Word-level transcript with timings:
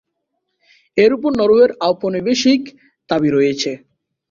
এর 0.97 1.11
উপর 1.17 1.31
নরওয়ের 1.39 1.71
ঔপনিবেশিক 1.81 2.61
দাবী 3.09 3.29
রয়েছে। 3.31 3.71